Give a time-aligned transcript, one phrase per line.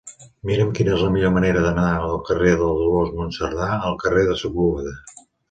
[0.49, 4.41] Mira'm quina és la millor manera d'anar del carrer de Dolors Monserdà al carrer de
[4.43, 4.97] Sepúlveda.